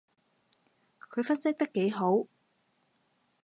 [1.11, 2.25] 佢分析得幾號